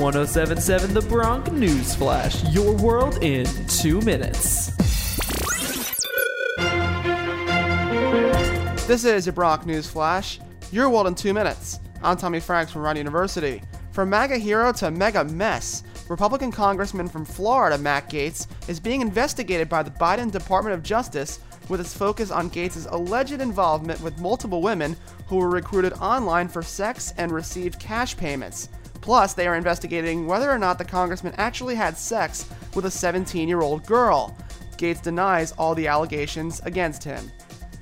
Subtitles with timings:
[0.00, 4.74] 1077 The Bronc News Flash, your world in two minutes.
[8.86, 10.40] This is your Bronc News Flash,
[10.72, 11.80] your world in two minutes.
[12.02, 13.62] I'm Tommy Franks from Rider University.
[13.92, 19.68] From MAGA hero to mega mess, Republican Congressman from Florida, Matt Gaetz is being investigated
[19.68, 24.62] by the Biden Department of Justice with its focus on Gaetz' alleged involvement with multiple
[24.62, 24.96] women
[25.26, 28.70] who were recruited online for sex and received cash payments.
[29.00, 33.48] Plus, they are investigating whether or not the congressman actually had sex with a 17
[33.48, 34.36] year old girl.
[34.76, 37.30] Gaetz denies all the allegations against him.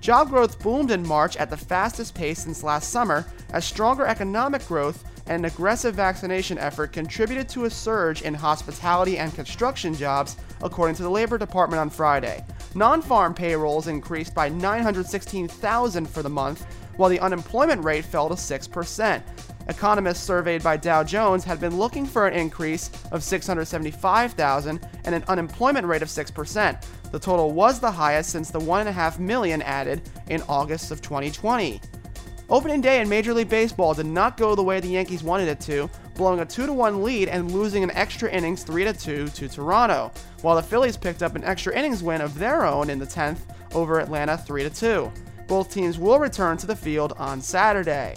[0.00, 4.66] Job growth boomed in March at the fastest pace since last summer, as stronger economic
[4.66, 10.36] growth and an aggressive vaccination effort contributed to a surge in hospitality and construction jobs,
[10.62, 12.44] according to the Labor Department on Friday.
[12.74, 18.34] Non farm payrolls increased by 916,000 for the month, while the unemployment rate fell to
[18.34, 19.22] 6%.
[19.70, 25.24] Economists surveyed by Dow Jones had been looking for an increase of 675,000 and an
[25.28, 26.84] unemployment rate of 6%.
[27.12, 31.80] The total was the highest since the 1.5 million added in August of 2020.
[32.48, 35.60] Opening day in Major League Baseball did not go the way the Yankees wanted it
[35.60, 40.10] to, blowing a 2 1 lead and losing an extra innings 3 2 to Toronto,
[40.42, 43.38] while the Phillies picked up an extra innings win of their own in the 10th
[43.72, 45.12] over Atlanta 3 2.
[45.46, 48.16] Both teams will return to the field on Saturday.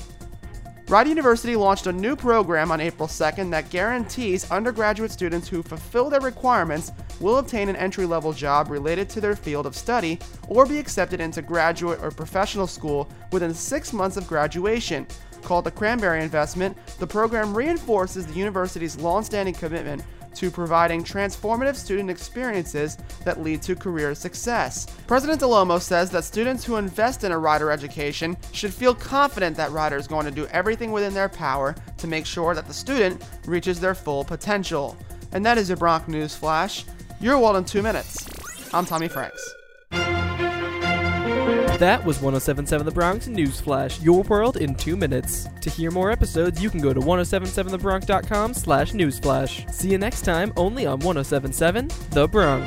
[0.89, 6.09] Rider University launched a new program on April 2nd that guarantees undergraduate students who fulfill
[6.09, 10.66] their requirements will obtain an entry level job related to their field of study or
[10.66, 15.08] be accepted into graduate or professional school within six months of graduation.
[15.42, 20.03] Called the Cranberry Investment, the program reinforces the university's long standing commitment
[20.36, 24.88] to providing transformative student experiences that lead to career success.
[25.08, 29.72] President Dell'Omo says that students who invest in a rider education should feel confident that
[29.72, 33.23] Rider is going to do everything within their power to make sure that the student
[33.45, 34.98] reaches their full potential.
[35.31, 36.86] And that is your Bronc News Flash.
[37.20, 38.28] Your world in two minutes.
[38.73, 39.62] I'm Tommy Franks.
[41.79, 45.50] That was 1077 The Bronc News Flash, your world in two minutes.
[45.59, 49.69] To hear more episodes, you can go to 1077thebronc.com slash newsflash.
[49.73, 52.63] See you next time, only on 1077 The Bronc.